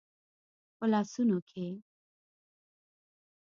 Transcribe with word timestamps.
په 0.77 0.85
لاسونو 0.91 1.37
کې 1.49 1.65